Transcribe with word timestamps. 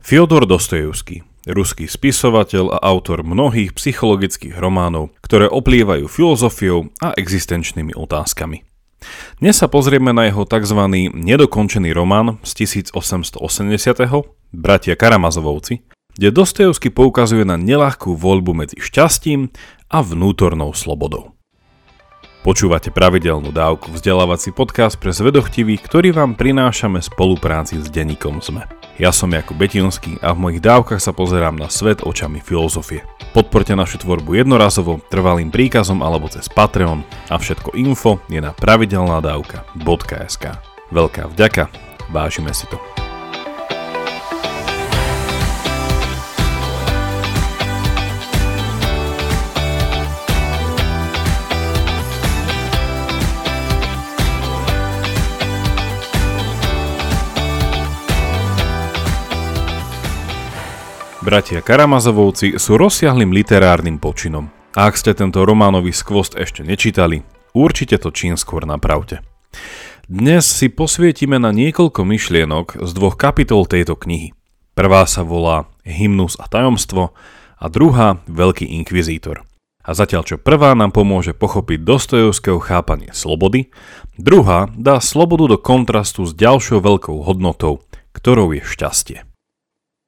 Fyodor 0.00 0.48
Dostojevský, 0.48 1.22
ruský 1.44 1.84
spisovateľ 1.84 2.72
a 2.72 2.78
autor 2.88 3.20
mnohých 3.20 3.76
psychologických 3.76 4.56
románov, 4.56 5.12
ktoré 5.20 5.44
oplývajú 5.44 6.08
filozofiou 6.08 6.88
a 7.04 7.12
existenčnými 7.14 7.92
otázkami. 7.92 8.64
Dnes 9.44 9.60
sa 9.60 9.68
pozrieme 9.68 10.16
na 10.16 10.28
jeho 10.28 10.48
tzv. 10.48 10.80
nedokončený 11.12 11.92
román 11.92 12.40
z 12.40 12.64
1880. 12.64 13.36
Bratia 14.56 14.96
Karamazovovci, 14.96 15.84
kde 16.16 16.28
Dostojevský 16.32 16.88
poukazuje 16.90 17.44
na 17.44 17.60
nelahkú 17.60 18.16
voľbu 18.16 18.56
medzi 18.56 18.80
šťastím 18.80 19.52
a 19.92 20.00
vnútornou 20.00 20.72
slobodou. 20.72 21.36
Počúvate 22.40 22.88
pravidelnú 22.88 23.52
dávku 23.52 23.92
vzdelávací 23.92 24.56
podcast 24.56 24.96
pre 24.96 25.12
zvedochtivých, 25.12 25.84
ktorý 25.84 26.16
vám 26.16 26.40
prinášame 26.40 27.04
spolupráci 27.04 27.76
s 27.76 27.92
denníkom 27.92 28.40
ZME. 28.40 28.79
Ja 29.00 29.16
som 29.16 29.32
Jakub 29.32 29.56
Betinský 29.56 30.20
a 30.20 30.36
v 30.36 30.44
mojich 30.44 30.60
dávkach 30.60 31.00
sa 31.00 31.16
pozerám 31.16 31.56
na 31.56 31.72
svet 31.72 32.04
očami 32.04 32.44
filozofie. 32.44 33.00
Podporte 33.32 33.72
našu 33.72 33.96
tvorbu 34.04 34.36
jednorazovo, 34.36 35.00
trvalým 35.08 35.48
príkazom 35.48 36.04
alebo 36.04 36.28
cez 36.28 36.52
Patreon 36.52 37.00
a 37.32 37.40
všetko 37.40 37.80
info 37.80 38.20
je 38.28 38.44
na 38.44 38.52
pravidelnadavka.sk. 38.52 40.44
Veľká 40.92 41.32
vďaka, 41.32 41.72
vážime 42.12 42.52
si 42.52 42.68
to. 42.68 42.89
Bratia 61.30 61.62
Karamazovovci 61.62 62.58
sú 62.58 62.74
rozsiahlým 62.74 63.30
literárnym 63.30 64.02
počinom. 64.02 64.50
A 64.74 64.90
ak 64.90 64.98
ste 64.98 65.14
tento 65.14 65.46
románový 65.46 65.94
skvost 65.94 66.34
ešte 66.34 66.66
nečítali, 66.66 67.22
určite 67.54 68.02
to 68.02 68.10
čím 68.10 68.34
skôr 68.34 68.66
napravte. 68.66 69.22
Dnes 70.10 70.42
si 70.42 70.66
posvietime 70.66 71.38
na 71.38 71.54
niekoľko 71.54 72.02
myšlienok 72.02 72.82
z 72.82 72.90
dvoch 72.90 73.14
kapitol 73.14 73.62
tejto 73.62 73.94
knihy. 73.94 74.34
Prvá 74.74 75.06
sa 75.06 75.22
volá 75.22 75.70
Hymnus 75.86 76.34
a 76.34 76.50
tajomstvo 76.50 77.14
a 77.62 77.64
druhá 77.70 78.26
Veľký 78.26 78.66
inkvizítor. 78.66 79.46
A 79.86 79.94
zatiaľ 79.94 80.26
čo 80.26 80.34
prvá 80.34 80.74
nám 80.74 80.90
pomôže 80.90 81.30
pochopiť 81.30 81.78
Dostojevského 81.86 82.58
chápanie 82.58 83.14
slobody, 83.14 83.70
druhá 84.18 84.66
dá 84.74 84.98
slobodu 84.98 85.54
do 85.54 85.62
kontrastu 85.62 86.26
s 86.26 86.34
ďalšou 86.34 86.82
veľkou 86.82 87.22
hodnotou, 87.22 87.86
ktorou 88.18 88.50
je 88.50 88.66
šťastie. 88.66 89.29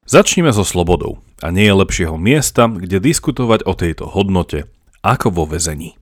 Začnime 0.03 0.51
so 0.51 0.67
slobodou 0.67 1.23
a 1.39 1.55
nie 1.55 1.71
je 1.71 1.79
lepšieho 1.79 2.19
miesta, 2.19 2.67
kde 2.67 2.99
diskutovať 2.99 3.63
o 3.63 3.73
tejto 3.79 4.11
hodnote 4.11 4.67
ako 4.99 5.31
vo 5.31 5.45
väzení. 5.47 5.95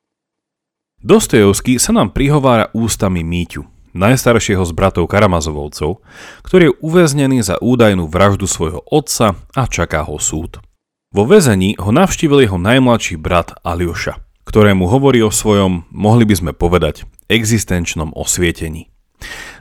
Dostojevský 1.05 1.77
sa 1.77 1.93
nám 1.93 2.17
prihovára 2.17 2.73
ústami 2.73 3.21
Míťu, 3.21 3.69
najstaršieho 3.93 4.65
z 4.65 4.73
bratov 4.73 5.05
Karamazovovcov, 5.05 6.01
ktorý 6.45 6.73
je 6.73 6.77
uväznený 6.81 7.45
za 7.45 7.61
údajnú 7.61 8.09
vraždu 8.09 8.49
svojho 8.49 8.81
otca 8.89 9.37
a 9.37 9.63
čaká 9.69 10.05
ho 10.09 10.17
súd. 10.17 10.65
Vo 11.13 11.29
väzení 11.29 11.77
ho 11.77 11.93
navštívil 11.93 12.49
jeho 12.49 12.57
najmladší 12.57 13.21
brat 13.21 13.53
Alioša, 13.61 14.17
ktorému 14.49 14.89
hovorí 14.89 15.21
o 15.21 15.33
svojom, 15.33 15.85
mohli 15.93 16.25
by 16.25 16.35
sme 16.41 16.53
povedať, 16.57 17.05
existenčnom 17.29 18.17
osvietení. 18.17 18.89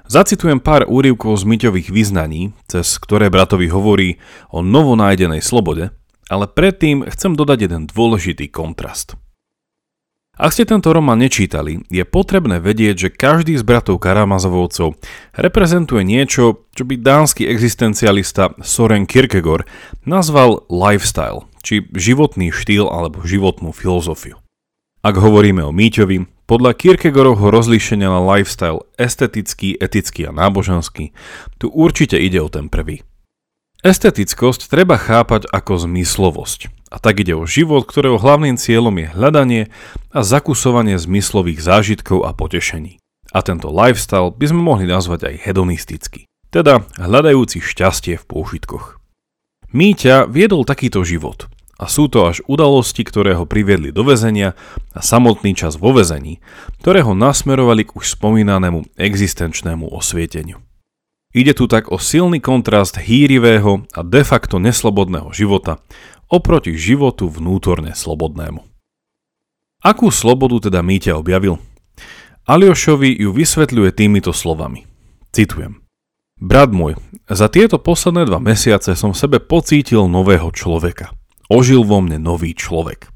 Zacitujem 0.10 0.58
pár 0.58 0.90
úrivkov 0.90 1.38
z 1.38 1.46
Myťových 1.46 1.94
vyznaní, 1.94 2.58
cez 2.66 2.98
ktoré 2.98 3.30
bratovi 3.30 3.70
hovorí 3.70 4.18
o 4.50 4.66
novonájdenej 4.66 5.46
slobode, 5.46 5.94
ale 6.34 6.50
predtým 6.50 7.06
chcem 7.14 7.38
dodať 7.38 7.70
jeden 7.70 7.86
dôležitý 7.86 8.50
kontrast. 8.50 9.22
Ak 10.34 10.58
ste 10.58 10.66
tento 10.66 10.90
román 10.98 11.22
nečítali, 11.22 11.86
je 11.94 12.02
potrebné 12.10 12.58
vedieť, 12.58 12.96
že 12.98 13.10
každý 13.14 13.54
z 13.54 13.62
bratov 13.62 14.02
Karamazovovcov 14.02 14.98
reprezentuje 15.38 16.02
niečo, 16.02 16.66
čo 16.74 16.90
by 16.90 16.98
dánsky 16.98 17.46
existencialista 17.46 18.58
Soren 18.66 19.06
Kierkegaard 19.06 19.70
nazval 20.10 20.66
lifestyle, 20.74 21.46
či 21.62 21.86
životný 21.94 22.50
štýl 22.50 22.90
alebo 22.90 23.22
životnú 23.22 23.70
filozofiu. 23.78 24.42
Ak 25.06 25.22
hovoríme 25.22 25.62
o 25.62 25.70
Míťovi, 25.70 26.39
podľa 26.50 26.74
Kierkegaardovho 26.74 27.54
rozlíšenia 27.54 28.10
na 28.10 28.18
lifestyle 28.18 28.82
estetický, 28.98 29.78
etický 29.78 30.26
a 30.26 30.34
náboženský, 30.34 31.14
tu 31.62 31.70
určite 31.70 32.18
ide 32.18 32.42
o 32.42 32.50
ten 32.50 32.74
prvý. 32.74 33.06
Estetickosť 33.86 34.66
treba 34.66 34.98
chápať 34.98 35.46
ako 35.54 35.86
zmyslovosť. 35.86 36.74
A 36.90 36.98
tak 36.98 37.22
ide 37.22 37.38
o 37.38 37.46
život, 37.46 37.86
ktorého 37.86 38.18
hlavným 38.18 38.58
cieľom 38.58 38.98
je 38.98 39.14
hľadanie 39.14 39.64
a 40.10 40.26
zakusovanie 40.26 40.98
zmyslových 40.98 41.62
zážitkov 41.62 42.26
a 42.26 42.34
potešení. 42.34 42.98
A 43.30 43.46
tento 43.46 43.70
lifestyle 43.70 44.34
by 44.34 44.46
sme 44.50 44.66
mohli 44.66 44.90
nazvať 44.90 45.30
aj 45.30 45.36
hedonistický, 45.46 46.26
teda 46.50 46.82
hľadajúci 46.98 47.62
šťastie 47.62 48.18
v 48.18 48.26
pôžitkoch. 48.26 48.98
Míťa 49.70 50.26
viedol 50.26 50.66
takýto 50.66 51.06
život– 51.06 51.46
a 51.80 51.88
sú 51.88 52.12
to 52.12 52.28
až 52.28 52.44
udalosti, 52.44 53.08
ktoré 53.08 53.40
ho 53.40 53.48
priviedli 53.48 53.96
do 53.96 54.04
väzenia 54.04 54.60
a 54.92 55.00
samotný 55.00 55.56
čas 55.56 55.80
vo 55.80 55.96
väzení, 55.96 56.44
ktoré 56.84 57.00
ho 57.08 57.16
nasmerovali 57.16 57.88
k 57.88 57.96
už 57.96 58.20
spomínanému 58.20 59.00
existenčnému 59.00 59.88
osvieteniu. 59.88 60.60
Ide 61.32 61.56
tu 61.56 61.72
tak 61.72 61.88
o 61.88 61.96
silný 61.96 62.44
kontrast 62.44 63.00
hýrivého 63.00 63.88
a 63.96 64.02
de 64.04 64.22
facto 64.28 64.60
neslobodného 64.60 65.32
života 65.32 65.80
oproti 66.28 66.76
životu 66.76 67.32
vnútorne 67.32 67.96
slobodnému. 67.96 68.60
Akú 69.80 70.12
slobodu 70.12 70.68
teda 70.68 70.84
Míťa 70.84 71.16
objavil? 71.16 71.64
Aliošovi 72.44 73.24
ju 73.24 73.32
vysvetľuje 73.32 73.90
týmito 73.96 74.36
slovami. 74.36 74.84
Citujem. 75.32 75.80
Brat 76.42 76.74
môj, 76.74 77.00
za 77.30 77.48
tieto 77.48 77.80
posledné 77.80 78.28
dva 78.28 78.42
mesiace 78.42 78.98
som 78.98 79.16
v 79.16 79.22
sebe 79.22 79.38
pocítil 79.40 80.10
nového 80.12 80.52
človeka– 80.52 81.14
Ožil 81.50 81.82
vo 81.82 81.98
mne 81.98 82.22
nový 82.22 82.54
človek. 82.54 83.10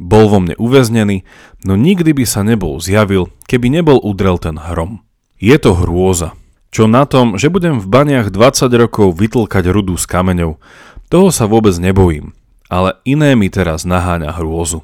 Bol 0.00 0.26
vo 0.26 0.40
mne 0.40 0.56
uväznený, 0.56 1.22
no 1.68 1.76
nikdy 1.76 2.16
by 2.16 2.24
sa 2.24 2.40
nebol 2.40 2.80
zjavil, 2.80 3.30
keby 3.46 3.68
nebol 3.68 4.00
udrel 4.00 4.40
ten 4.40 4.56
hrom. 4.58 5.04
Je 5.36 5.54
to 5.60 5.76
hrôza. 5.76 6.32
Čo 6.74 6.90
na 6.90 7.06
tom, 7.06 7.38
že 7.38 7.52
budem 7.52 7.78
v 7.78 7.86
baniach 7.86 8.34
20 8.34 8.66
rokov 8.74 9.14
vytlkať 9.14 9.70
rudu 9.70 9.94
s 9.94 10.10
kameňou, 10.10 10.58
toho 11.06 11.28
sa 11.30 11.46
vôbec 11.46 11.76
nebojím, 11.78 12.34
ale 12.66 12.98
iné 13.06 13.38
mi 13.38 13.46
teraz 13.46 13.86
naháňa 13.86 14.34
hrôzu, 14.34 14.82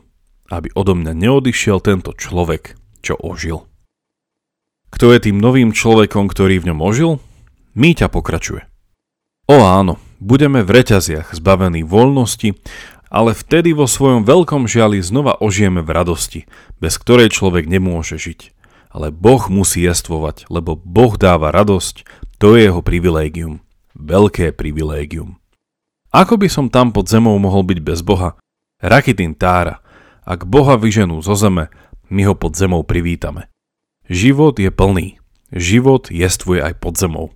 aby 0.52 0.70
odo 0.76 0.94
mňa 0.94 1.16
neodišiel 1.16 1.82
tento 1.82 2.14
človek, 2.14 2.78
čo 3.02 3.18
ožil. 3.18 3.66
Kto 4.94 5.10
je 5.10 5.18
tým 5.30 5.42
novým 5.42 5.74
človekom, 5.74 6.30
ktorý 6.30 6.62
v 6.62 6.70
ňom 6.70 6.78
ožil? 6.84 7.12
Míťa 7.74 8.12
pokračuje. 8.12 8.62
O 9.50 9.66
áno, 9.66 9.98
budeme 10.20 10.60
v 10.62 10.70
reťaziach 10.70 11.32
zbavení 11.34 11.82
voľnosti, 11.82 12.54
ale 13.10 13.34
vtedy 13.34 13.74
vo 13.74 13.90
svojom 13.90 14.22
veľkom 14.22 14.70
žiali 14.70 15.02
znova 15.02 15.34
ožijeme 15.42 15.82
v 15.82 15.90
radosti, 15.90 16.40
bez 16.78 16.94
ktorej 17.00 17.34
človek 17.34 17.66
nemôže 17.66 18.20
žiť. 18.20 18.54
Ale 18.94 19.10
Boh 19.10 19.42
musí 19.50 19.82
jestvovať, 19.82 20.46
lebo 20.46 20.78
Boh 20.78 21.18
dáva 21.18 21.50
radosť, 21.50 22.06
to 22.38 22.54
je 22.54 22.70
jeho 22.70 22.84
privilégium. 22.84 23.64
Veľké 23.98 24.54
privilégium. 24.54 25.42
Ako 26.14 26.38
by 26.38 26.48
som 26.50 26.66
tam 26.70 26.90
pod 26.94 27.10
zemou 27.10 27.34
mohol 27.38 27.66
byť 27.66 27.78
bez 27.82 28.02
Boha? 28.02 28.38
Rakitin 28.82 29.34
tára. 29.34 29.82
Ak 30.26 30.46
Boha 30.46 30.74
vyženú 30.78 31.22
zo 31.22 31.34
zeme, 31.34 31.70
my 32.10 32.26
ho 32.26 32.34
pod 32.34 32.58
zemou 32.58 32.82
privítame. 32.82 33.46
Život 34.10 34.58
je 34.58 34.70
plný. 34.74 35.22
Život 35.54 36.10
jestvuje 36.10 36.62
aj 36.62 36.74
pod 36.82 36.98
zemou. 36.98 37.30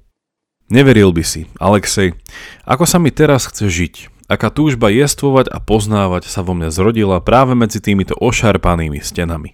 Neveril 0.73 1.13
by 1.13 1.21
si, 1.21 1.45
Alexej, 1.61 2.17
ako 2.65 2.89
sa 2.89 2.97
mi 2.97 3.13
teraz 3.13 3.45
chce 3.45 3.69
žiť, 3.69 3.95
aká 4.33 4.49
túžba 4.49 4.89
jestvovať 4.89 5.53
a 5.53 5.61
poznávať 5.61 6.33
sa 6.33 6.41
vo 6.41 6.57
mne 6.57 6.73
zrodila 6.73 7.21
práve 7.21 7.53
medzi 7.53 7.85
týmito 7.85 8.17
ošarpanými 8.17 8.97
stenami. 9.05 9.53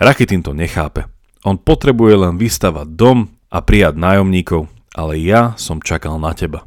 Rakitin 0.00 0.40
to 0.40 0.56
nechápe. 0.56 1.04
On 1.44 1.60
potrebuje 1.60 2.24
len 2.24 2.34
vystavať 2.40 2.88
dom 2.96 3.28
a 3.52 3.60
prijať 3.60 4.00
nájomníkov, 4.00 4.72
ale 4.96 5.20
ja 5.20 5.52
som 5.60 5.84
čakal 5.84 6.16
na 6.16 6.32
teba. 6.32 6.64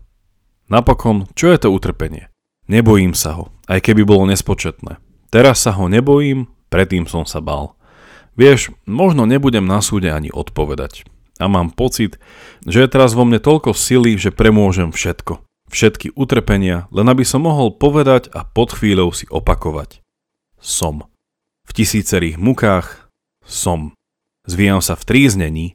Napokon, 0.69 1.25
čo 1.33 1.49
je 1.49 1.57
to 1.65 1.73
utrpenie? 1.73 2.29
Nebojím 2.69 3.17
sa 3.17 3.41
ho, 3.41 3.49
aj 3.65 3.89
keby 3.89 4.05
bolo 4.05 4.29
nespočetné. 4.29 5.01
Teraz 5.33 5.65
sa 5.65 5.73
ho 5.73 5.89
nebojím, 5.89 6.45
predtým 6.69 7.09
som 7.09 7.25
sa 7.25 7.41
bál. 7.41 7.73
Vieš, 8.37 8.69
možno 8.85 9.25
nebudem 9.25 9.65
na 9.65 9.81
súde 9.81 10.13
ani 10.13 10.29
odpovedať 10.29 11.09
a 11.41 11.45
mám 11.49 11.73
pocit, 11.73 12.21
že 12.65 12.85
je 12.85 12.89
teraz 12.89 13.17
vo 13.17 13.25
mne 13.25 13.41
toľko 13.41 13.73
sily, 13.73 14.17
že 14.17 14.33
premôžem 14.33 14.93
všetko. 14.93 15.41
Všetky 15.73 16.13
utrpenia, 16.13 16.85
len 16.93 17.09
aby 17.09 17.25
som 17.25 17.49
mohol 17.49 17.73
povedať 17.73 18.29
a 18.29 18.45
pod 18.45 18.77
chvíľou 18.77 19.09
si 19.09 19.25
opakovať. 19.33 20.05
Som. 20.61 21.09
V 21.65 21.71
tisícerých 21.73 22.37
mukách 22.37 23.09
som. 23.41 23.97
Zvíjam 24.45 24.83
sa 24.83 24.93
v 24.93 25.07
tríznení, 25.07 25.67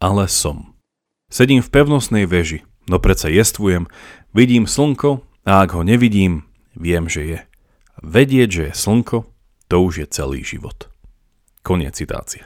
ale 0.00 0.30
som. 0.30 0.72
Sedím 1.28 1.60
v 1.60 1.68
pevnostnej 1.68 2.24
veži, 2.24 2.64
no 2.88 2.96
predsa 2.96 3.28
jestvujem, 3.28 3.90
Vidím 4.32 4.64
slnko 4.64 5.20
a 5.44 5.60
ak 5.60 5.76
ho 5.76 5.84
nevidím, 5.84 6.48
viem, 6.72 7.04
že 7.04 7.20
je. 7.20 7.38
Vedieť, 8.00 8.48
že 8.48 8.62
je 8.72 8.74
slnko, 8.74 9.28
to 9.68 9.76
už 9.84 9.92
je 10.00 10.06
celý 10.08 10.40
život. 10.40 10.88
Koniec 11.60 12.00
citácie. 12.00 12.40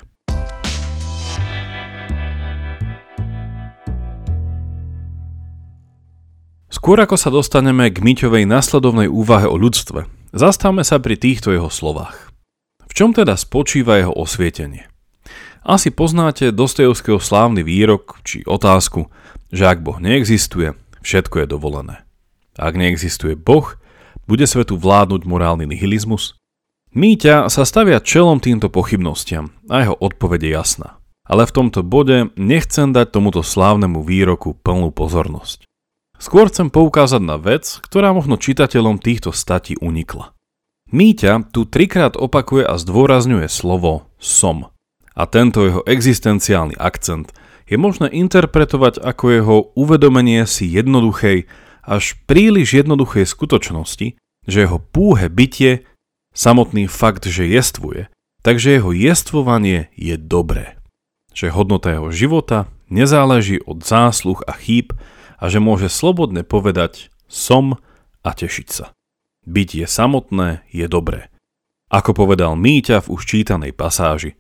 Skôr 6.77 7.01
ako 7.01 7.17
sa 7.17 7.33
dostaneme 7.33 7.89
k 7.89 8.05
Miťovej 8.05 8.45
následovnej 8.45 9.09
úvahe 9.09 9.49
o 9.49 9.57
ľudstve, 9.57 10.05
zastavme 10.37 10.85
sa 10.85 11.01
pri 11.01 11.17
týchto 11.17 11.49
jeho 11.49 11.73
slovách. 11.73 12.29
V 12.85 12.93
čom 12.93 13.17
teda 13.17 13.33
spočíva 13.33 13.97
jeho 13.97 14.13
osvietenie? 14.13 14.85
Asi 15.65 15.89
poznáte 15.89 16.53
Dostojevského 16.53 17.17
slávny 17.17 17.65
výrok 17.65 18.21
či 18.29 18.45
otázku, 18.45 19.09
že 19.49 19.65
ak 19.65 19.81
Boh 19.81 19.97
neexistuje, 19.97 20.77
všetko 21.01 21.41
je 21.41 21.47
dovolené. 21.49 22.05
Ak 22.61 22.77
neexistuje 22.77 23.41
Boh, 23.41 23.81
bude 24.29 24.45
svetu 24.45 24.77
vládnuť 24.77 25.25
morálny 25.25 25.65
nihilizmus? 25.65 26.37
Míťa 26.93 27.49
sa 27.49 27.65
stavia 27.65 28.05
čelom 28.05 28.37
týmto 28.37 28.69
pochybnostiam 28.69 29.49
a 29.73 29.81
jeho 29.81 29.97
odpovede 29.97 30.53
jasná. 30.53 31.01
Ale 31.25 31.49
v 31.49 31.57
tomto 31.57 31.81
bode 31.81 32.37
nechcem 32.37 32.93
dať 32.93 33.17
tomuto 33.17 33.41
slávnemu 33.41 34.05
výroku 34.05 34.61
plnú 34.61 34.93
pozornosť. 34.93 35.65
Skôr 36.17 36.49
chcem 36.49 36.73
poukázať 36.73 37.21
na 37.21 37.37
vec, 37.37 37.81
ktorá 37.85 38.17
možno 38.17 38.41
čitateľom 38.41 38.97
týchto 38.97 39.37
statí 39.37 39.77
unikla. 39.81 40.33
Míťa 40.89 41.53
tu 41.53 41.67
trikrát 41.67 42.15
opakuje 42.17 42.65
a 42.65 42.79
zdôrazňuje 42.79 43.51
slovo 43.51 44.09
som. 44.17 44.71
A 45.17 45.27
tento 45.27 45.65
jeho 45.67 45.83
existenciálny 45.85 46.79
akcent 46.79 47.35
je 47.67 47.75
možné 47.75 48.07
interpretovať 48.15 49.03
ako 49.03 49.25
jeho 49.29 49.57
uvedomenie 49.75 50.47
si 50.47 50.71
jednoduchej, 50.71 51.51
až 51.83 52.05
príliš 52.31 52.79
jednoduchej 52.79 53.27
skutočnosti, 53.27 54.15
že 54.47 54.59
jeho 54.63 54.79
púhe 54.79 55.27
bytie, 55.27 55.83
samotný 56.33 56.87
fakt, 56.87 57.27
že 57.27 57.49
jestvuje, 57.51 58.07
takže 58.47 58.79
jeho 58.79 58.95
jestvovanie 58.95 59.91
je 59.99 60.15
dobré. 60.15 60.79
Že 61.35 61.51
hodnota 61.51 61.91
jeho 61.91 62.15
života 62.15 62.71
nezáleží 62.87 63.59
od 63.67 63.83
zásluh 63.83 64.39
a 64.47 64.55
chýb, 64.55 64.95
a 65.37 65.45
že 65.53 65.61
môže 65.61 65.93
slobodne 65.93 66.43
povedať 66.43 67.13
som 67.29 67.81
a 68.25 68.31
tešiť 68.33 68.69
sa. 68.69 68.93
Byť 69.47 69.69
je 69.83 69.87
samotné 69.87 70.67
je 70.75 70.87
dobré. 70.91 71.31
Ako 71.87 72.19
povedal 72.19 72.59
Míťa 72.59 73.07
v 73.07 73.15
už 73.15 73.23
čítanej 73.31 73.71
pasáži. 73.71 74.35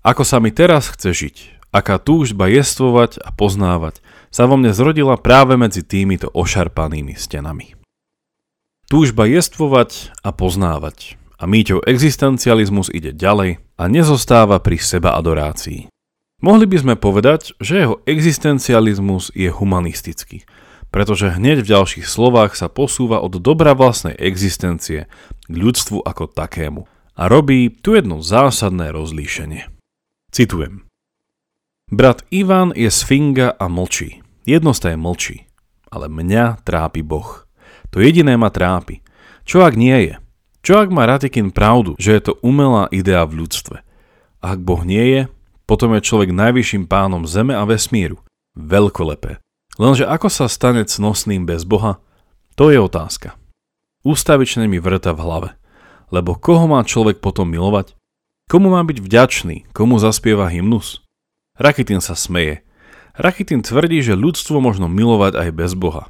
Ako 0.00 0.24
sa 0.24 0.40
mi 0.40 0.48
teraz 0.48 0.88
chce 0.88 1.12
žiť, 1.12 1.36
aká 1.74 2.00
túžba 2.00 2.48
jestvovať 2.48 3.20
a 3.20 3.34
poznávať, 3.36 4.00
sa 4.32 4.48
vo 4.48 4.56
mne 4.56 4.72
zrodila 4.72 5.20
práve 5.20 5.60
medzi 5.60 5.84
týmito 5.84 6.32
ošarpanými 6.32 7.12
stenami. 7.18 7.76
Túžba 8.86 9.26
jestvovať 9.26 10.14
a 10.22 10.30
poznávať. 10.30 11.18
A 11.36 11.44
Míťov 11.44 11.84
existencializmus 11.84 12.88
ide 12.88 13.12
ďalej 13.12 13.60
a 13.76 13.82
nezostáva 13.92 14.56
pri 14.62 14.80
seba 14.80 15.20
adorácii. 15.20 15.92
Mohli 16.44 16.68
by 16.68 16.76
sme 16.76 16.94
povedať, 17.00 17.56
že 17.64 17.80
jeho 17.80 17.96
existencializmus 18.04 19.32
je 19.32 19.48
humanistický, 19.48 20.44
pretože 20.92 21.32
hneď 21.32 21.64
v 21.64 21.70
ďalších 21.72 22.04
slovách 22.04 22.60
sa 22.60 22.68
posúva 22.68 23.24
od 23.24 23.40
dobra 23.40 23.72
vlastnej 23.72 24.12
existencie 24.20 25.08
k 25.48 25.54
ľudstvu 25.54 26.04
ako 26.04 26.28
takému 26.28 26.84
a 27.16 27.22
robí 27.32 27.72
tu 27.72 27.96
jedno 27.96 28.20
zásadné 28.20 28.92
rozlíšenie. 28.92 29.72
Citujem. 30.28 30.84
Brat 31.88 32.28
Ivan 32.28 32.76
je 32.76 32.92
sfinga 32.92 33.56
a 33.56 33.72
mlčí. 33.72 34.20
Jednostaj 34.44 35.00
mlčí. 35.00 35.48
Ale 35.88 36.12
mňa 36.12 36.60
trápi 36.66 37.00
Boh. 37.00 37.48
To 37.94 38.02
jediné 38.02 38.36
ma 38.36 38.52
trápi. 38.52 39.00
Čo 39.48 39.64
ak 39.64 39.78
nie 39.78 39.94
je? 40.04 40.14
Čo 40.60 40.82
ak 40.82 40.90
má 40.90 41.06
Ratikin 41.06 41.54
pravdu, 41.54 41.94
že 41.96 42.18
je 42.18 42.22
to 42.26 42.32
umelá 42.42 42.90
idea 42.90 43.22
v 43.22 43.46
ľudstve? 43.46 43.86
Ak 44.42 44.58
Boh 44.60 44.82
nie 44.82 45.04
je, 45.14 45.20
potom 45.66 45.98
je 45.98 46.06
človek 46.06 46.30
najvyšším 46.30 46.86
pánom 46.86 47.26
zeme 47.26 47.52
a 47.52 47.66
vesmíru. 47.66 48.22
Veľkolepé. 48.54 49.42
Lenže 49.76 50.08
ako 50.08 50.32
sa 50.32 50.46
stane 50.48 50.86
cnosným 50.86 51.44
bez 51.44 51.68
Boha? 51.68 52.00
To 52.56 52.72
je 52.72 52.80
otázka. 52.80 53.36
Ústavične 54.06 54.64
mi 54.70 54.80
vrta 54.80 55.12
v 55.12 55.20
hlave. 55.20 55.50
Lebo 56.08 56.38
koho 56.38 56.70
má 56.70 56.80
človek 56.86 57.18
potom 57.18 57.50
milovať? 57.50 57.98
Komu 58.46 58.70
má 58.70 58.80
byť 58.86 59.02
vďačný? 59.02 59.56
Komu 59.74 59.98
zaspieva 59.98 60.46
hymnus? 60.46 61.02
Rakitin 61.58 61.98
sa 61.98 62.14
smeje. 62.14 62.62
Rakitin 63.18 63.66
tvrdí, 63.66 64.00
že 64.00 64.14
ľudstvo 64.14 64.62
možno 64.62 64.86
milovať 64.86 65.34
aj 65.34 65.48
bez 65.50 65.74
Boha. 65.74 66.06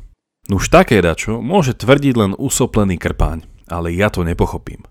Nuž 0.47 0.71
také 0.71 1.01
dačo 1.03 1.43
môže 1.43 1.75
tvrdiť 1.75 2.15
len 2.15 2.33
usoplený 2.39 3.01
krpáň, 3.01 3.49
ale 3.67 3.91
ja 3.91 4.13
to 4.13 4.23
nepochopím. 4.23 4.87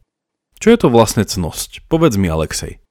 Čo 0.60 0.68
je 0.74 0.78
to 0.82 0.88
vlastne 0.92 1.24
cnosť? 1.24 1.86
Povedz 1.88 2.18
mi 2.20 2.28
Alexej. 2.28 2.82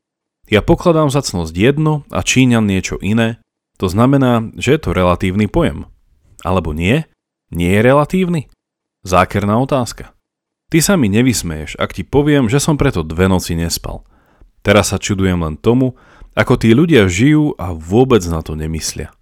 Ja 0.45 0.61
pokladám 0.61 1.09
za 1.09 1.25
cnosť 1.25 1.55
jedno 1.57 2.05
a 2.13 2.21
Číňan 2.21 2.69
niečo 2.69 3.01
iné, 3.01 3.41
to 3.81 3.91
znamená, 3.91 4.55
že 4.55 4.77
je 4.77 4.81
to 4.81 4.91
relatívny 4.95 5.51
pojem. 5.51 5.89
Alebo 6.45 6.77
nie? 6.77 7.09
Nie 7.51 7.81
je 7.81 7.87
relatívny? 7.87 8.53
Zákerná 9.03 9.59
otázka. 9.59 10.13
Ty 10.69 10.79
sa 10.81 10.95
mi 10.97 11.09
nevysmeješ, 11.13 11.77
ak 11.81 11.97
ti 11.97 12.03
poviem, 12.05 12.49
že 12.49 12.61
som 12.61 12.77
preto 12.77 13.05
dve 13.05 13.29
noci 13.29 13.57
nespal. 13.57 14.05
Teraz 14.65 14.93
sa 14.93 14.99
čudujem 15.01 15.41
len 15.41 15.61
tomu, 15.61 15.97
ako 16.35 16.59
tí 16.59 16.75
ľudia 16.75 17.07
žijú 17.07 17.55
a 17.61 17.71
vôbec 17.77 18.25
na 18.27 18.43
to 18.43 18.57
nemyslia. 18.59 19.13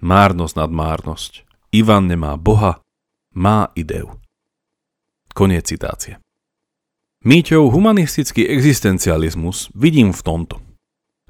Márnosť 0.00 0.54
nad 0.56 0.70
márnosť. 0.72 1.44
Ivan 1.74 2.08
nemá 2.08 2.38
Boha, 2.40 2.80
má 3.34 3.68
ideu. 3.76 4.16
Koniec 5.36 5.68
citácie. 5.68 6.16
Míťov 7.24 7.72
humanistický 7.72 8.44
existencializmus 8.44 9.72
vidím 9.72 10.12
v 10.12 10.20
tomto. 10.20 10.60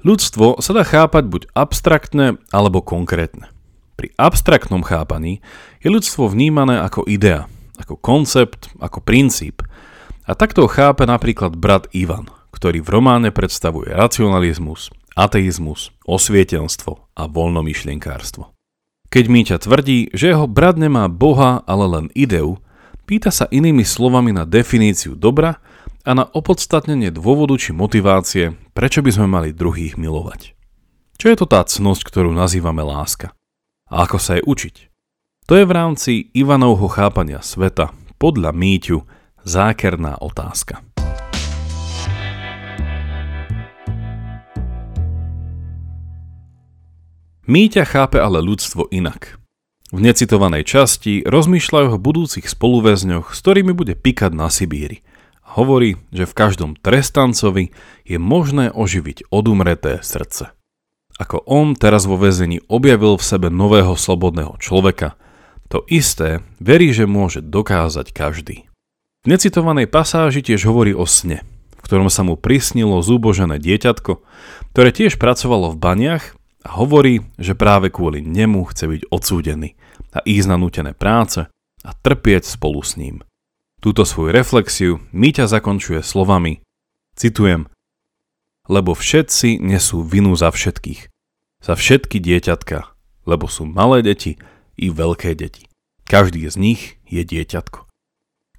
Ľudstvo 0.03 0.59
sa 0.59 0.71
dá 0.75 0.83
chápať 0.83 1.23
buď 1.25 1.41
abstraktné 1.55 2.35
alebo 2.51 2.83
konkrétne. 2.83 3.47
Pri 3.95 4.11
abstraktnom 4.19 4.83
chápaní 4.83 5.39
je 5.79 5.89
ľudstvo 5.89 6.27
vnímané 6.29 6.77
ako 6.83 7.07
idea, 7.07 7.47
ako 7.79 7.97
koncept, 7.97 8.69
ako 8.77 8.99
princíp. 8.99 9.63
A 10.27 10.35
takto 10.35 10.67
chápe 10.67 11.07
napríklad 11.07 11.55
brat 11.55 11.87
Ivan, 11.95 12.27
ktorý 12.51 12.83
v 12.83 12.91
románe 12.93 13.31
predstavuje 13.31 13.89
racionalizmus, 13.89 14.91
ateizmus, 15.17 15.95
osvietenstvo 16.05 17.15
a 17.15 17.23
voľnomyšlienkárstvo. 17.25 18.53
Keď 19.07 19.25
Míťa 19.31 19.57
tvrdí, 19.63 20.11
že 20.11 20.35
jeho 20.35 20.45
brat 20.51 20.75
nemá 20.75 21.07
Boha, 21.07 21.63
ale 21.63 21.85
len 21.89 22.05
ideu, 22.13 22.59
pýta 23.07 23.31
sa 23.31 23.47
inými 23.49 23.87
slovami 23.87 24.35
na 24.35 24.43
definíciu 24.43 25.15
dobra 25.15 25.63
a 26.07 26.15
na 26.15 26.23
opodstatnenie 26.23 27.11
dôvodu 27.11 27.59
či 27.59 27.75
motivácie, 27.75 28.55
prečo 28.71 29.03
by 29.03 29.11
sme 29.11 29.27
mali 29.27 29.49
druhých 29.51 29.99
milovať. 29.99 30.55
Čo 31.19 31.25
je 31.27 31.35
to 31.35 31.45
tá 31.51 31.67
cnosť, 31.67 32.07
ktorú 32.07 32.31
nazývame 32.31 32.79
láska? 32.79 33.35
A 33.91 34.07
ako 34.07 34.15
sa 34.15 34.39
jej 34.39 34.43
učiť? 34.47 34.75
To 35.51 35.59
je 35.59 35.67
v 35.67 35.75
rámci 35.75 36.31
Ivanovho 36.31 36.87
chápania 36.87 37.43
sveta 37.43 37.91
podľa 38.15 38.55
Míťu 38.55 39.03
zákerná 39.43 40.15
otázka. 40.23 40.79
Míťa 47.47 47.83
chápe 47.83 48.19
ale 48.19 48.39
ľudstvo 48.43 48.91
inak. 48.95 49.39
V 49.91 50.03
necitovanej 50.03 50.67
časti 50.67 51.23
rozmýšľajú 51.23 51.95
o 51.95 51.99
budúcich 51.99 52.47
spoluväzňoch, 52.47 53.31
s 53.31 53.39
ktorými 53.39 53.71
bude 53.75 53.99
pikať 53.99 54.31
na 54.31 54.47
Sibíri– 54.47 55.03
hovorí, 55.55 55.95
že 56.11 56.27
v 56.27 56.37
každom 56.37 56.71
trestancovi 56.75 57.71
je 58.03 58.17
možné 58.19 58.67
oživiť 58.73 59.31
odumreté 59.31 60.03
srdce. 60.03 60.51
Ako 61.17 61.41
on 61.49 61.73
teraz 61.73 62.05
vo 62.05 62.19
väzení 62.19 62.61
objavil 62.69 63.17
v 63.17 63.25
sebe 63.25 63.47
nového 63.49 63.97
slobodného 63.97 64.59
človeka, 64.61 65.17
to 65.67 65.83
isté 65.89 66.45
verí, 66.63 66.93
že 66.95 67.09
môže 67.09 67.43
dokázať 67.43 68.13
každý. 68.13 68.69
V 69.25 69.27
necitovanej 69.27 69.91
pasáži 69.91 70.39
tiež 70.39 70.69
hovorí 70.69 70.95
o 70.95 71.03
sne, 71.03 71.43
v 71.75 71.81
ktorom 71.83 72.07
sa 72.07 72.23
mu 72.23 72.39
prisnilo 72.39 73.03
zúbožené 73.03 73.59
dieťatko, 73.59 74.23
ktoré 74.71 74.89
tiež 74.95 75.19
pracovalo 75.19 75.75
v 75.75 75.81
baniach 75.81 76.37
a 76.63 76.79
hovorí, 76.79 77.25
že 77.35 77.57
práve 77.57 77.91
kvôli 77.91 78.23
nemu 78.23 78.63
chce 78.71 78.85
byť 78.87 79.01
odsúdený 79.11 79.75
a 80.15 80.23
ísť 80.23 80.47
na 80.47 80.55
nutené 80.55 80.91
práce 80.95 81.43
a 81.83 81.91
trpieť 81.91 82.47
spolu 82.47 82.79
s 82.79 82.95
ním. 82.95 83.26
Túto 83.87 84.03
svoju 84.03 84.35
reflexiu 84.35 84.99
Míťa 85.15 85.47
zakončuje 85.47 86.03
slovami, 86.03 86.59
citujem, 87.15 87.71
lebo 88.67 88.91
všetci 88.91 89.63
nesú 89.63 90.03
vinu 90.03 90.35
za 90.35 90.51
všetkých, 90.51 91.07
za 91.63 91.71
všetky 91.71 92.19
dieťatka, 92.19 92.83
lebo 93.23 93.47
sú 93.47 93.63
malé 93.63 94.03
deti 94.03 94.35
i 94.75 94.91
veľké 94.91 95.39
deti. 95.39 95.71
Každý 96.03 96.43
z 96.51 96.59
nich 96.59 96.99
je 97.07 97.23
dieťatko. 97.23 97.87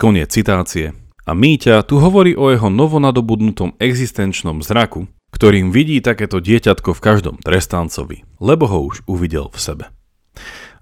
Koniec 0.00 0.32
citácie. 0.32 0.96
A 1.28 1.36
Míťa 1.36 1.84
tu 1.84 2.00
hovorí 2.00 2.32
o 2.32 2.48
jeho 2.48 2.72
novonadobudnutom 2.72 3.76
existenčnom 3.84 4.64
zraku, 4.64 5.12
ktorým 5.36 5.76
vidí 5.76 6.00
takéto 6.00 6.40
dieťatko 6.40 6.96
v 6.96 7.04
každom 7.04 7.36
trestancovi, 7.36 8.24
lebo 8.40 8.64
ho 8.64 8.80
už 8.80 9.04
uvidel 9.04 9.52
v 9.52 9.60
sebe. 9.60 9.84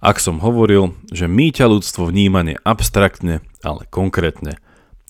Ak 0.06 0.22
som 0.22 0.38
hovoril, 0.38 0.94
že 1.10 1.26
mýťa 1.26 1.66
ľudstvo 1.66 2.06
vnímanie 2.06 2.54
abstraktne, 2.62 3.42
ale 3.66 3.90
konkrétne, 3.90 4.54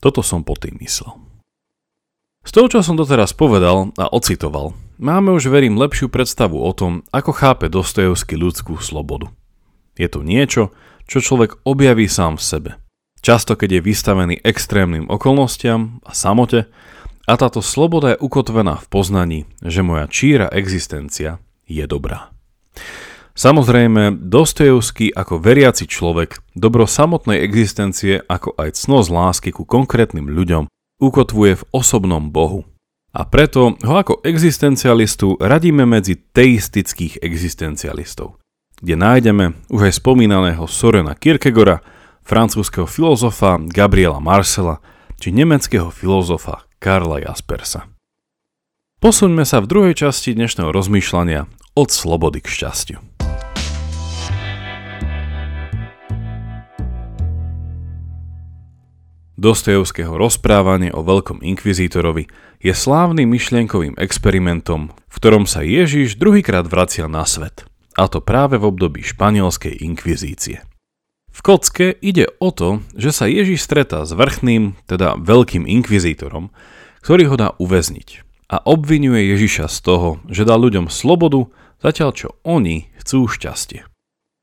toto 0.00 0.24
som 0.24 0.40
po 0.40 0.56
tým 0.56 0.80
myslel. 0.80 1.20
Z 2.40 2.56
toho, 2.56 2.72
čo 2.72 2.80
som 2.80 2.96
doteraz 2.96 3.36
povedal 3.36 3.92
a 4.00 4.08
ocitoval, 4.08 4.72
máme 4.96 5.36
už 5.36 5.52
verím 5.52 5.76
lepšiu 5.76 6.08
predstavu 6.08 6.56
o 6.56 6.72
tom, 6.72 7.04
ako 7.12 7.36
chápe 7.36 7.68
Dostojevský 7.68 8.40
ľudskú 8.40 8.80
slobodu. 8.80 9.28
Je 10.00 10.08
to 10.08 10.24
niečo, 10.24 10.72
čo 11.04 11.20
človek 11.20 11.60
objaví 11.68 12.08
sám 12.08 12.40
v 12.40 12.46
sebe. 12.48 12.70
Často, 13.20 13.52
keď 13.52 13.76
je 13.76 13.86
vystavený 13.92 14.34
extrémnym 14.40 15.12
okolnostiam 15.12 16.00
a 16.08 16.16
samote, 16.16 16.72
a 17.28 17.36
táto 17.36 17.60
sloboda 17.60 18.16
je 18.16 18.22
ukotvená 18.24 18.80
v 18.80 18.86
poznaní, 18.88 19.40
že 19.60 19.84
moja 19.84 20.08
číra 20.08 20.48
existencia 20.48 21.36
je 21.68 21.84
dobrá. 21.84 22.32
Samozrejme, 23.36 24.16
Dostojevský 24.16 25.12
ako 25.12 25.36
veriaci 25.44 25.84
človek 25.84 26.40
dobro 26.56 26.88
samotnej 26.88 27.44
existencie 27.44 28.24
ako 28.24 28.56
aj 28.56 28.80
cnosť 28.80 29.08
lásky 29.12 29.50
ku 29.52 29.68
konkrétnym 29.68 30.24
ľuďom 30.24 30.72
ukotvuje 30.96 31.60
v 31.60 31.66
osobnom 31.68 32.32
Bohu. 32.32 32.64
A 33.12 33.28
preto 33.28 33.76
ho 33.76 33.94
ako 33.96 34.24
existencialistu 34.24 35.36
radíme 35.36 35.84
medzi 35.84 36.16
teistických 36.16 37.20
existencialistov, 37.20 38.40
kde 38.80 38.96
nájdeme 38.96 39.68
už 39.68 39.92
aj 39.92 40.00
spomínaného 40.00 40.64
Sorena 40.64 41.12
Kierkegora, 41.12 41.84
francúzského 42.24 42.88
filozofa 42.88 43.60
Gabriela 43.60 44.20
Marcela 44.20 44.80
či 45.20 45.28
nemeckého 45.32 45.92
filozofa 45.92 46.64
Karla 46.80 47.20
Jaspersa. 47.20 47.88
Posuňme 48.96 49.44
sa 49.44 49.60
v 49.60 49.68
druhej 49.68 49.94
časti 49.96 50.32
dnešného 50.32 50.72
rozmýšľania 50.72 51.44
od 51.76 51.88
slobody 51.92 52.40
k 52.40 52.48
šťastiu. 52.48 53.15
Dostojevského 59.36 60.16
rozprávanie 60.16 60.88
o 60.96 61.04
veľkom 61.04 61.44
inkvizítorovi 61.44 62.24
je 62.56 62.72
slávnym 62.72 63.28
myšlienkovým 63.28 64.00
experimentom, 64.00 64.96
v 65.12 65.16
ktorom 65.20 65.44
sa 65.44 65.60
Ježiš 65.60 66.16
druhýkrát 66.16 66.64
vracia 66.64 67.04
na 67.04 67.28
svet, 67.28 67.68
a 68.00 68.08
to 68.08 68.24
práve 68.24 68.56
v 68.56 68.64
období 68.64 69.04
španielskej 69.04 69.84
inkvizície. 69.84 70.64
V 71.28 71.40
kocke 71.44 71.92
ide 72.00 72.32
o 72.40 72.48
to, 72.48 72.80
že 72.96 73.12
sa 73.12 73.28
Ježiš 73.28 73.60
stretá 73.60 74.08
s 74.08 74.16
vrchným, 74.16 74.72
teda 74.88 75.20
veľkým 75.20 75.68
inkvizítorom, 75.68 76.48
ktorý 77.04 77.28
ho 77.28 77.36
dá 77.36 77.48
uväzniť 77.60 78.24
a 78.48 78.64
obvinuje 78.64 79.36
Ježiša 79.36 79.68
z 79.68 79.78
toho, 79.84 80.10
že 80.32 80.48
dá 80.48 80.56
ľuďom 80.56 80.88
slobodu, 80.88 81.50
zatiaľ 81.84 82.10
čo 82.16 82.28
oni 82.40 82.88
chcú 83.04 83.28
šťastie. 83.28 83.84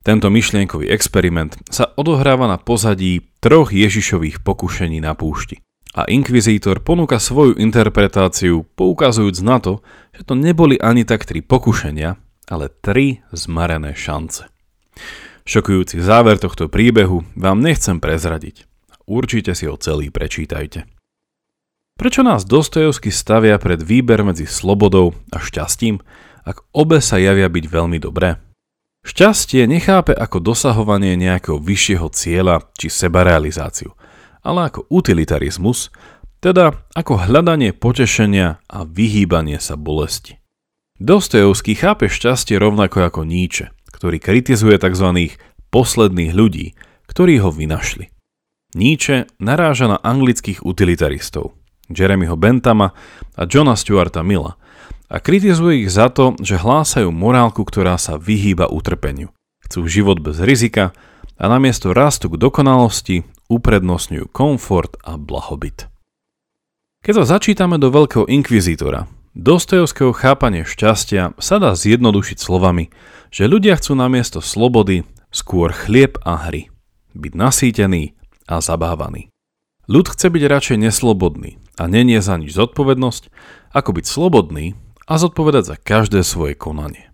Tento 0.03 0.27
myšlienkový 0.27 0.91
experiment 0.91 1.55
sa 1.71 1.95
odohráva 1.95 2.51
na 2.51 2.59
pozadí 2.59 3.23
troch 3.39 3.71
Ježišových 3.71 4.43
pokušení 4.43 4.99
na 4.99 5.15
púšti. 5.15 5.63
A 5.95 6.03
inkvizítor 6.11 6.83
ponúka 6.83 7.23
svoju 7.23 7.55
interpretáciu, 7.55 8.67
poukazujúc 8.75 9.39
na 9.39 9.63
to, 9.63 9.79
že 10.11 10.27
to 10.27 10.35
neboli 10.35 10.75
ani 10.75 11.07
tak 11.07 11.23
tri 11.23 11.39
pokušenia, 11.39 12.19
ale 12.51 12.67
tri 12.83 13.23
zmarené 13.31 13.95
šance. 13.95 14.51
Šokujúci 15.47 16.03
záver 16.03 16.35
tohto 16.35 16.67
príbehu 16.67 17.23
vám 17.39 17.63
nechcem 17.63 18.03
prezradiť. 18.03 18.67
Určite 19.07 19.55
si 19.55 19.71
ho 19.71 19.79
celý 19.79 20.11
prečítajte. 20.11 20.83
Prečo 21.95 22.25
nás 22.25 22.43
Dostojevsky 22.43 23.07
stavia 23.07 23.55
pred 23.55 23.79
výber 23.79 24.25
medzi 24.27 24.49
slobodou 24.49 25.15
a 25.31 25.39
šťastím, 25.39 26.03
ak 26.43 26.67
obe 26.75 26.99
sa 26.99 27.21
javia 27.21 27.47
byť 27.47 27.65
veľmi 27.71 28.03
dobré? 28.03 28.35
Šťastie 29.03 29.67
nechápe 29.67 30.15
ako 30.15 30.39
dosahovanie 30.39 31.19
nejakého 31.19 31.59
vyššieho 31.59 32.07
cieľa 32.15 32.63
či 32.79 32.87
sebarealizáciu, 32.87 33.91
ale 34.39 34.71
ako 34.71 34.87
utilitarizmus, 34.87 35.91
teda 36.39 36.71
ako 36.95 37.27
hľadanie 37.27 37.75
potešenia 37.75 38.63
a 38.63 38.79
vyhýbanie 38.87 39.59
sa 39.59 39.75
bolesti. 39.75 40.39
Dostojevský 41.03 41.75
chápe 41.75 42.07
šťastie 42.07 42.55
rovnako 42.55 43.03
ako 43.03 43.27
Nietzsche, 43.27 43.75
ktorý 43.91 44.23
kritizuje 44.23 44.79
tzv. 44.79 45.35
posledných 45.67 46.31
ľudí, 46.31 46.79
ktorí 47.11 47.43
ho 47.43 47.51
vynašli. 47.51 48.07
Nietzsche 48.71 49.27
naráža 49.35 49.91
na 49.91 49.97
anglických 49.99 50.63
utilitaristov, 50.63 51.59
Jeremyho 51.91 52.39
Bentama 52.39 52.95
a 53.35 53.43
Johna 53.43 53.75
Stuarta 53.75 54.23
Milla– 54.23 54.55
a 55.13 55.21
kritizuje 55.21 55.85
ich 55.85 55.93
za 55.93 56.09
to, 56.09 56.33
že 56.41 56.57
hlásajú 56.57 57.13
morálku, 57.13 57.61
ktorá 57.61 58.01
sa 58.01 58.17
vyhýba 58.17 58.65
utrpeniu. 58.65 59.29
Chcú 59.61 59.85
život 59.85 60.17
bez 60.17 60.41
rizika 60.41 60.97
a 61.37 61.45
namiesto 61.45 61.93
rastu 61.93 62.33
k 62.33 62.41
dokonalosti 62.41 63.21
uprednostňujú 63.45 64.33
komfort 64.33 64.97
a 65.05 65.21
blahobyt. 65.21 65.85
Keď 67.05 67.13
sa 67.21 67.37
začítame 67.37 67.77
do 67.77 67.93
veľkého 67.93 68.25
inkvizítora, 68.25 69.05
Dostojevského 69.33 70.13
chápanie 70.13 70.61
šťastia 70.61 71.33
sa 71.41 71.57
dá 71.57 71.73
zjednodušiť 71.73 72.37
slovami, 72.37 72.93
že 73.33 73.49
ľudia 73.49 73.73
chcú 73.81 73.97
namiesto 73.97 74.45
slobody 74.45 75.09
skôr 75.33 75.73
chlieb 75.73 76.21
a 76.21 76.37
hry, 76.37 76.69
byť 77.17 77.33
nasýtený 77.33 78.13
a 78.45 78.61
zabávaný. 78.61 79.33
Ľud 79.89 80.05
chce 80.13 80.29
byť 80.29 80.43
radšej 80.45 80.77
neslobodný 80.85 81.57
a 81.81 81.89
nenie 81.89 82.21
za 82.21 82.37
nič 82.37 82.53
zodpovednosť, 82.53 83.33
ako 83.73 83.89
byť 83.97 84.05
slobodný 84.05 84.77
a 85.07 85.13
zodpovedať 85.19 85.63
za 85.63 85.75
každé 85.79 86.21
svoje 86.23 86.55
konanie. 86.55 87.11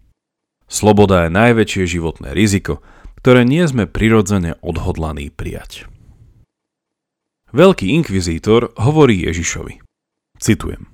Sloboda 0.70 1.26
je 1.26 1.34
najväčšie 1.34 1.84
životné 1.98 2.38
riziko, 2.38 2.86
ktoré 3.20 3.44
nie 3.44 3.66
sme 3.66 3.90
prirodzene 3.90 4.56
odhodlaní 4.62 5.34
prijať. 5.34 5.90
Veľký 7.50 7.90
inkvizítor 7.98 8.78
hovorí 8.78 9.26
Ježišovi. 9.26 9.82
Citujem. 10.38 10.86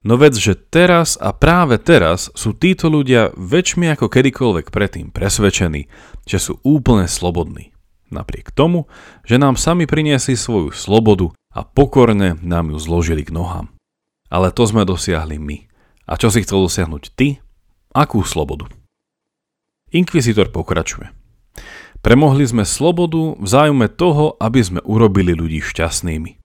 No 0.00 0.16
vec, 0.16 0.32
že 0.32 0.56
teraz 0.56 1.20
a 1.20 1.36
práve 1.36 1.76
teraz 1.76 2.32
sú 2.32 2.56
títo 2.56 2.88
ľudia 2.88 3.36
väčšmi 3.36 3.92
ako 3.92 4.08
kedykoľvek 4.08 4.72
predtým 4.72 5.12
presvedčení, 5.12 5.92
že 6.24 6.38
sú 6.40 6.56
úplne 6.64 7.04
slobodní. 7.04 7.76
Napriek 8.08 8.48
tomu, 8.50 8.88
že 9.28 9.36
nám 9.36 9.60
sami 9.60 9.84
priniesli 9.84 10.40
svoju 10.40 10.72
slobodu 10.72 11.30
a 11.52 11.62
pokorne 11.62 12.40
nám 12.40 12.72
ju 12.72 12.78
zložili 12.80 13.28
k 13.28 13.34
nohám. 13.34 13.70
Ale 14.32 14.54
to 14.54 14.64
sme 14.64 14.88
dosiahli 14.88 15.36
my. 15.36 15.69
A 16.10 16.18
čo 16.18 16.26
si 16.26 16.42
chcel 16.42 16.66
dosiahnuť 16.66 17.14
ty? 17.14 17.38
Akú 17.94 18.26
slobodu? 18.26 18.66
Inkvizitor 19.94 20.50
pokračuje. 20.50 21.14
Premohli 22.02 22.42
sme 22.50 22.66
slobodu 22.66 23.38
v 23.38 23.46
zájme 23.46 23.86
toho, 23.86 24.34
aby 24.42 24.58
sme 24.58 24.80
urobili 24.82 25.38
ľudí 25.38 25.62
šťastnými. 25.62 26.42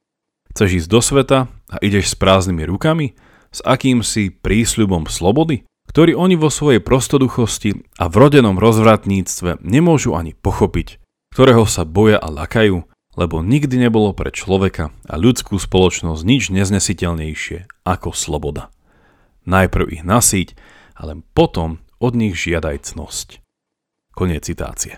Chceš 0.54 0.86
ísť 0.86 0.90
do 0.92 1.02
sveta 1.02 1.40
a 1.50 1.76
ideš 1.82 2.14
s 2.14 2.16
prázdnymi 2.16 2.64
rukami, 2.70 3.18
s 3.50 3.66
akýmsi 3.66 4.36
prísľubom 4.38 5.10
slobody, 5.10 5.66
ktorý 5.90 6.14
oni 6.14 6.36
vo 6.36 6.52
svojej 6.52 6.84
prostoduchosti 6.84 7.98
a 7.98 8.06
v 8.12 8.16
rodenom 8.20 8.60
rozvratníctve 8.60 9.64
nemôžu 9.64 10.14
ani 10.14 10.36
pochopiť, 10.36 11.00
ktorého 11.32 11.64
sa 11.64 11.88
boja 11.88 12.20
a 12.20 12.28
lakajú, 12.28 12.84
lebo 13.16 13.40
nikdy 13.40 13.80
nebolo 13.80 14.12
pre 14.12 14.30
človeka 14.36 14.92
a 15.08 15.16
ľudskú 15.16 15.56
spoločnosť 15.56 16.22
nič 16.28 16.52
neznesiteľnejšie 16.52 17.88
ako 17.88 18.12
sloboda. 18.12 18.75
Najprv 19.46 19.86
ich 19.94 20.04
nasíť, 20.04 20.58
ale 20.98 21.22
potom 21.38 21.78
od 22.02 22.18
nich 22.18 22.34
žiadaj 22.34 22.90
cnosť. 22.94 23.46
Koniec 24.18 24.50
citácie. 24.50 24.98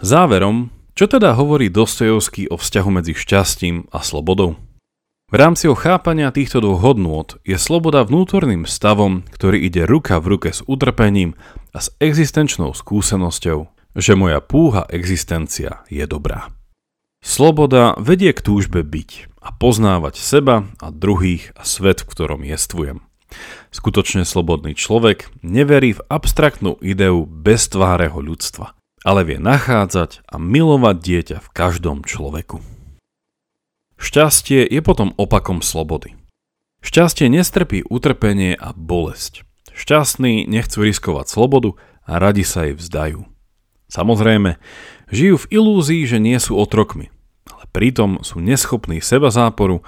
Záverom, 0.00 0.72
čo 0.96 1.04
teda 1.08 1.36
hovorí 1.36 1.68
Dostojevský 1.68 2.48
o 2.48 2.56
vzťahu 2.56 2.88
medzi 2.92 3.12
šťastím 3.12 3.88
a 3.92 4.00
slobodou? 4.00 4.56
V 5.30 5.38
rámci 5.38 5.70
chápania 5.70 6.34
týchto 6.34 6.58
dvoch 6.58 6.82
hodnôt 6.82 7.38
je 7.46 7.54
sloboda 7.54 8.02
vnútorným 8.02 8.66
stavom, 8.66 9.22
ktorý 9.30 9.62
ide 9.64 9.86
ruka 9.86 10.18
v 10.18 10.36
ruke 10.36 10.50
s 10.50 10.60
utrpením 10.66 11.38
a 11.70 11.78
s 11.78 11.94
existenčnou 12.02 12.74
skúsenosťou, 12.74 13.70
že 13.94 14.12
moja 14.18 14.42
púha 14.42 14.90
existencia 14.90 15.86
je 15.86 16.02
dobrá. 16.04 16.59
Sloboda 17.20 17.94
vedie 18.00 18.32
k 18.32 18.40
túžbe 18.40 18.80
byť 18.80 19.28
a 19.44 19.52
poznávať 19.52 20.16
seba 20.16 20.68
a 20.80 20.88
druhých 20.88 21.52
a 21.52 21.68
svet, 21.68 22.00
v 22.00 22.08
ktorom 22.08 22.40
jestvujem. 22.48 23.04
Skutočne 23.70 24.24
slobodný 24.26 24.74
človek 24.74 25.30
neverí 25.44 25.94
v 25.94 26.04
abstraktnú 26.08 26.80
ideu 26.82 27.28
beztvárého 27.28 28.18
ľudstva, 28.18 28.74
ale 29.04 29.22
vie 29.28 29.38
nachádzať 29.38 30.26
a 30.26 30.36
milovať 30.40 30.96
dieťa 30.98 31.36
v 31.44 31.48
každom 31.52 32.02
človeku. 32.02 32.58
Šťastie 34.00 34.64
je 34.64 34.80
potom 34.80 35.12
opakom 35.20 35.60
slobody. 35.60 36.16
Šťastie 36.80 37.28
nestrpí 37.28 37.84
utrpenie 37.84 38.56
a 38.56 38.72
bolesť. 38.72 39.44
Šťastní 39.76 40.48
nechcú 40.48 40.88
riskovať 40.88 41.28
slobodu 41.28 41.76
a 42.08 42.16
radi 42.16 42.42
sa 42.42 42.64
jej 42.64 42.74
vzdajú. 42.74 43.28
Samozrejme, 43.90 44.56
žijú 45.10 45.36
v 45.46 45.48
ilúzii, 45.60 46.02
že 46.06 46.18
nie 46.22 46.38
sú 46.38 46.56
otrokmi, 46.56 47.10
ale 47.50 47.66
pritom 47.70 48.22
sú 48.22 48.38
neschopní 48.40 49.02
seba 49.02 49.28
záporu 49.28 49.82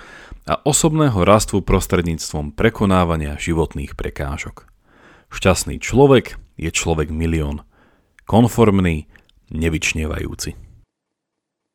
a 0.47 0.59
osobného 0.67 1.23
rastu 1.23 1.62
prostredníctvom 1.62 2.52
prekonávania 2.52 3.38
životných 3.38 3.95
prekážok. 3.95 4.67
Šťastný 5.33 5.81
človek 5.81 6.37
je 6.59 6.69
človek 6.69 7.09
milión. 7.09 7.64
Konformný, 8.26 9.07
nevyčnievajúci. 9.49 10.59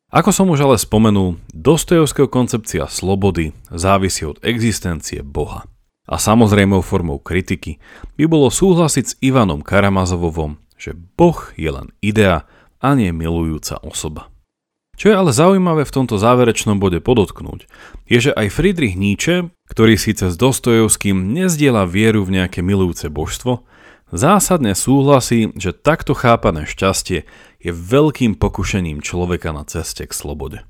Ako 0.08 0.32
som 0.32 0.48
už 0.48 0.64
ale 0.64 0.76
spomenul, 0.80 1.36
Dostojevského 1.52 2.32
koncepcia 2.32 2.88
slobody 2.88 3.52
závisí 3.68 4.24
od 4.24 4.40
existencie 4.40 5.20
Boha. 5.20 5.68
A 6.08 6.16
samozrejmou 6.16 6.80
formou 6.80 7.20
kritiky 7.20 7.76
by 8.16 8.24
bolo 8.24 8.48
súhlasiť 8.48 9.04
s 9.04 9.16
Ivanom 9.20 9.60
Karamazovovom, 9.60 10.56
že 10.80 10.96
Boh 10.96 11.36
je 11.60 11.68
len 11.68 11.92
idea 12.00 12.48
a 12.78 12.94
nie 12.94 13.10
milujúca 13.10 13.78
osoba. 13.82 14.30
Čo 14.98 15.14
je 15.14 15.14
ale 15.14 15.30
zaujímavé 15.30 15.86
v 15.86 15.94
tomto 15.94 16.18
záverečnom 16.18 16.82
bode 16.82 16.98
podotknúť, 16.98 17.70
je, 18.10 18.18
že 18.18 18.32
aj 18.34 18.50
Friedrich 18.50 18.98
Nietzsche, 18.98 19.54
ktorý 19.70 19.94
síce 19.94 20.26
s 20.26 20.34
Dostojevským 20.34 21.14
nezdiela 21.14 21.86
vieru 21.86 22.26
v 22.26 22.42
nejaké 22.42 22.66
milujúce 22.66 23.06
božstvo, 23.06 23.62
zásadne 24.10 24.74
súhlasí, 24.74 25.54
že 25.54 25.70
takto 25.70 26.18
chápané 26.18 26.66
šťastie 26.66 27.30
je 27.62 27.70
veľkým 27.70 28.34
pokušením 28.42 28.98
človeka 28.98 29.54
na 29.54 29.62
ceste 29.62 30.02
k 30.02 30.10
slobode. 30.10 30.66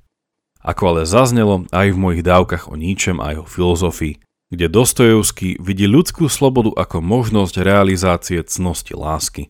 Ako 0.60 0.92
ale 0.92 1.02
zaznelo 1.08 1.64
aj 1.72 1.96
v 1.96 1.96
mojich 1.96 2.22
dávkach 2.26 2.68
o 2.68 2.76
Níčem 2.76 3.24
a 3.24 3.32
jeho 3.32 3.48
filozofii, 3.48 4.20
kde 4.52 4.66
Dostojevský 4.68 5.56
vidí 5.56 5.88
ľudskú 5.88 6.28
slobodu 6.28 6.76
ako 6.76 7.00
možnosť 7.00 7.64
realizácie 7.64 8.40
cnosti 8.44 8.92
lásky. 8.92 9.48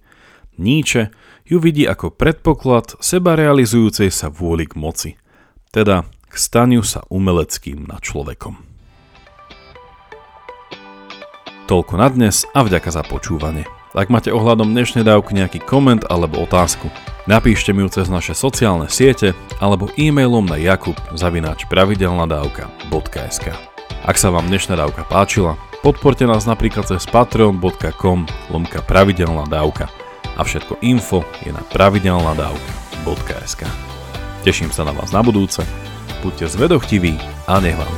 Níče 0.59 1.15
ju 1.49 1.57
vidí 1.57 1.88
ako 1.88 2.12
predpoklad 2.12 3.00
seba 3.00 3.33
realizujúcej 3.33 4.12
sa 4.12 4.28
vôli 4.28 4.69
k 4.69 4.76
moci, 4.76 5.17
teda 5.73 6.05
k 6.28 6.35
staniu 6.37 6.85
sa 6.85 7.00
umeleckým 7.09 7.88
nad 7.88 8.05
človekom. 8.05 8.61
Toľko 11.69 11.95
na 11.97 12.09
dnes 12.12 12.45
a 12.52 12.64
vďaka 12.64 12.88
za 12.93 13.05
počúvanie. 13.05 13.64
Ak 13.97 14.12
máte 14.12 14.28
ohľadom 14.28 14.69
dnešnej 14.73 15.05
dávky 15.05 15.33
nejaký 15.33 15.64
koment 15.64 16.05
alebo 16.12 16.45
otázku, 16.45 16.93
napíšte 17.25 17.73
mi 17.73 17.81
ju 17.85 17.88
cez 17.93 18.12
naše 18.12 18.37
sociálne 18.37 18.93
siete 18.93 19.33
alebo 19.61 19.88
e-mailom 19.97 20.45
na 20.45 20.61
jakub 20.61 20.97
pravidelnadavka.sk 21.73 23.47
Ak 24.05 24.17
sa 24.21 24.28
vám 24.28 24.49
dnešná 24.52 24.76
dávka 24.76 25.09
páčila, 25.09 25.57
podporte 25.81 26.28
nás 26.28 26.45
napríklad 26.45 26.85
cez 26.88 27.09
patreon.com 27.09 28.28
lomka 28.52 28.81
pravidelná 28.85 29.49
dávka 29.49 29.88
a 30.38 30.47
všetko 30.47 30.78
info 30.87 31.26
je 31.42 31.50
na 31.50 31.61
pravidelnadavka.sk 31.75 33.62
Teším 34.47 34.71
sa 34.71 34.87
na 34.87 34.95
vás 34.95 35.11
na 35.11 35.21
budúce, 35.21 35.66
buďte 36.23 36.54
zvedochtiví 36.54 37.18
a 37.50 37.59
nech 37.59 37.75
vám 37.75 37.98